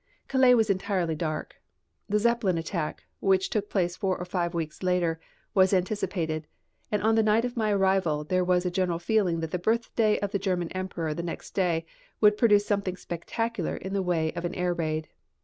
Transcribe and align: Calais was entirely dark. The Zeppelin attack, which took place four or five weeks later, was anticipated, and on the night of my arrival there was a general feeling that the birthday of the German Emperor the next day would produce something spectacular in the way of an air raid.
Calais 0.27 0.55
was 0.55 0.71
entirely 0.71 1.13
dark. 1.13 1.57
The 2.09 2.17
Zeppelin 2.17 2.57
attack, 2.57 3.03
which 3.19 3.51
took 3.51 3.69
place 3.69 3.95
four 3.95 4.17
or 4.17 4.25
five 4.25 4.55
weeks 4.55 4.81
later, 4.81 5.19
was 5.53 5.73
anticipated, 5.75 6.47
and 6.91 7.03
on 7.03 7.13
the 7.13 7.21
night 7.21 7.45
of 7.45 7.55
my 7.55 7.71
arrival 7.71 8.23
there 8.23 8.43
was 8.43 8.65
a 8.65 8.71
general 8.71 8.97
feeling 8.97 9.41
that 9.41 9.51
the 9.51 9.59
birthday 9.59 10.17
of 10.17 10.31
the 10.31 10.39
German 10.39 10.69
Emperor 10.69 11.13
the 11.13 11.21
next 11.21 11.51
day 11.53 11.85
would 12.19 12.35
produce 12.35 12.65
something 12.65 12.97
spectacular 12.97 13.75
in 13.75 13.93
the 13.93 14.01
way 14.01 14.33
of 14.33 14.43
an 14.43 14.55
air 14.55 14.73
raid. 14.73 15.07